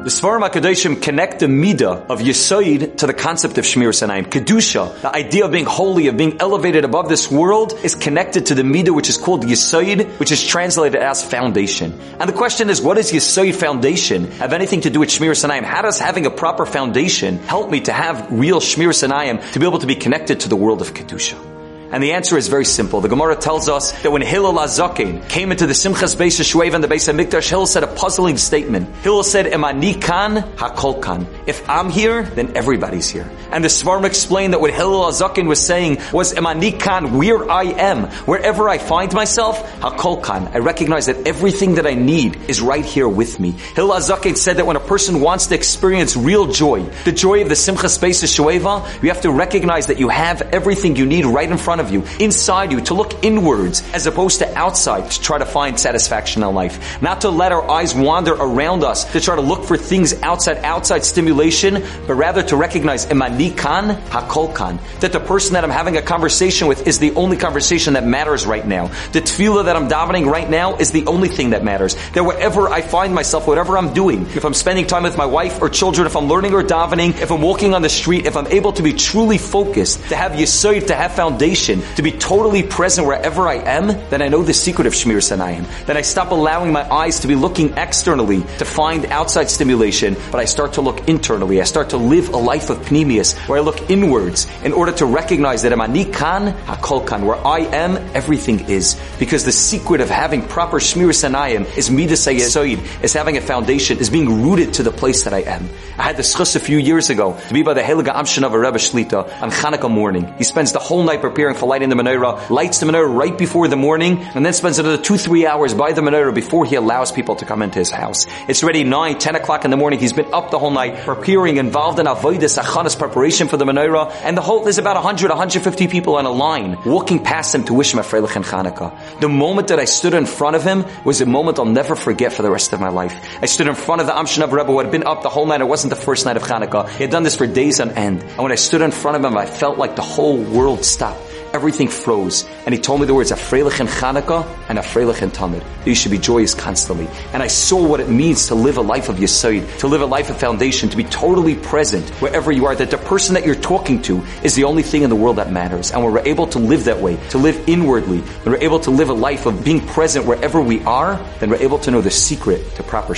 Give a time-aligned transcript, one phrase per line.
[0.00, 4.30] The Sforim HaKedoshim connect the midah of Yisoid to the concept of Shmiras Einayim.
[4.30, 8.54] Kedusha, the idea of being holy, of being elevated above this world, is connected to
[8.54, 12.00] the midah which is called Yisoid, which is translated as foundation.
[12.18, 15.46] And the question is, what is does Yisoid foundation have anything to do with Shmiras
[15.46, 15.64] Einayim?
[15.64, 19.66] How does having a proper foundation help me to have real Shmiras Einayim, to be
[19.66, 21.49] able to be connected to the world of Kedusha?
[21.92, 23.00] And the answer is very simple.
[23.00, 26.84] The Gemara tells us that when Hillel HaZaken came into the Simchas Beis HaShoeva and
[26.84, 28.94] the Beis Hamikdash, Hillel said a puzzling statement.
[28.98, 31.26] Hillel said, Emani kan hakol kan.
[31.48, 33.28] If I'm here, then everybody's here.
[33.50, 37.64] And the Sforim explained that what Hillel HaZaken was saying was, Emani kan, where I
[37.64, 40.46] am, wherever I find myself, hakol kan.
[40.54, 43.50] I recognize that everything that I need is right here with me.
[43.74, 47.48] Hillel HaZaken said that when a person wants to experience real joy, the joy of
[47.48, 51.50] the Simchas Beis HaShoeva, you have to recognize that you have everything you need right
[51.50, 55.38] in front of you, inside you, to look inwards as opposed to outside to try
[55.38, 57.02] to find satisfaction in life.
[57.02, 60.58] Not to let our eyes wander around us to try to look for things outside,
[60.58, 64.78] outside stimulation, but rather to recognize emani kan, hakol kan.
[65.00, 68.46] That the person that I'm having a conversation with is the only conversation that matters
[68.46, 68.88] right now.
[69.12, 71.96] The tefillah that I'm davening right now is the only thing that matters.
[72.12, 75.62] That wherever I find myself, whatever I'm doing, if I'm spending time with my wife
[75.62, 78.46] or children, if I'm learning or davening, if I'm walking on the street, if I'm
[78.48, 83.06] able to be truly focused, to have yisoid, to have foundation, to be totally present
[83.06, 85.64] wherever I am, then I know the secret of Shmiras Einayim.
[85.86, 90.40] Then I stop allowing my eyes to be looking externally to find outside stimulation, but
[90.40, 91.60] I start to look internally.
[91.60, 95.06] I start to live a life of pnimius, where I look inwards in order to
[95.06, 99.00] recognize that Amani kan, hakol kan, where I am, everything is.
[99.18, 103.98] Because the secret of having proper Shmiras Einayim is midas Yisoid, is having a foundation,
[103.98, 105.68] is being rooted to the place that I am.
[105.98, 108.78] I had the zchus a few years ago to be by the Heilige Amshinover Rebbe
[108.78, 110.32] Shlita on Chanukah morning.
[110.38, 113.68] He spends the whole night preparing for lighting the menorah, lights the menorah right before
[113.68, 117.12] the morning, and then spends another two, three hours by the menorah before he allows
[117.12, 118.26] people to come into his house.
[118.48, 120.00] It's already nine, ten o'clock in the morning.
[120.00, 124.10] He's been up the whole night preparing, involved in avodas achanas preparation for the menorah,
[124.24, 127.74] and the whole there's about 100, 150 people on a line walking past him to
[127.74, 129.20] wish him a freilich and Chanukah.
[129.20, 132.32] The moment that I stood in front of him was a moment I'll never forget
[132.32, 133.14] for the rest of my life.
[133.42, 135.60] I stood in front of the Amshinover Rebbe who had been up the whole night.
[135.60, 136.88] It wasn't the first night of Chanukah.
[136.90, 138.22] He had done this for days on end.
[138.22, 141.29] And when I stood in front of him, I felt like the whole world stopped
[141.52, 142.44] everything froze.
[142.66, 145.64] And he told me the words, Afreilich and Chanukah and Afreilich and Tamid.
[145.86, 147.08] You should be joyous constantly.
[147.32, 150.06] And I saw what it means to live a life of Yisoid, to live a
[150.06, 153.54] life of foundation, to be totally present wherever you are, that the person that you're
[153.54, 155.90] talking to is the only thing in the world that matters.
[155.92, 158.90] And when we're able to live that way, to live inwardly, when we're able to
[158.90, 162.10] live a life of being present wherever we are, then we're able to know the
[162.10, 163.14] secret to proper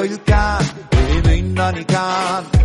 [0.00, 0.30] Shmiras Einayim.
[0.30, 0.64] Manika, Nakoyukan,
[1.12, 2.59] Inu Inanikan, Mikan.